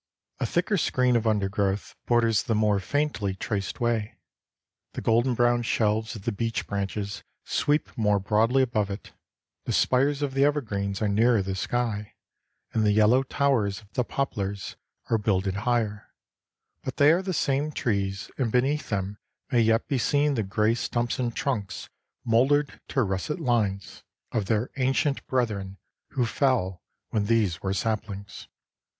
[0.39, 4.17] A thicker screen of undergrowth borders the more faintly traced way.
[4.93, 9.11] The golden brown shelves of the beech branches sweep more broadly above it,
[9.65, 12.15] the spires of the evergreens are nearer the sky,
[12.73, 14.75] and the yellow towers of the poplars
[15.11, 16.11] are builded higher,
[16.83, 19.19] but they are the same trees and beneath them
[19.51, 21.89] may yet be seen the gray stumps and trunks
[22.25, 25.77] mouldered to russet lines, of their ancient brethren
[26.13, 28.47] who fell when these were saplings.